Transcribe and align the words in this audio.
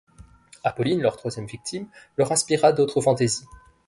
Apolline, 0.63 0.99
leur 0.99 1.15
troisième 1.15 1.45
victime, 1.45 1.87
leur 2.17 2.31
inspira 2.31 2.71
d'autres 2.73 3.01
fantaisies. 3.01 3.45